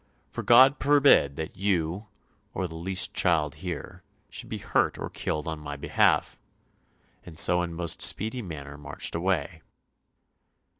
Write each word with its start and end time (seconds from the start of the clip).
For 0.31 0.41
God 0.41 0.77
forbid 0.79 1.35
that 1.35 1.55
you, 1.55 2.07
or 2.55 2.67
the 2.67 2.73
least 2.73 3.13
child 3.13 3.53
here, 3.61 4.01
should 4.31 4.49
be 4.49 4.57
hurt 4.57 4.97
or 4.97 5.11
killed 5.11 5.47
on 5.47 5.59
my 5.59 5.75
behalf,' 5.75 6.39
and 7.23 7.37
so 7.37 7.61
in 7.61 7.75
most 7.75 8.01
speedy 8.01 8.41
manner 8.41 8.79
marched 8.79 9.13
away." 9.13 9.61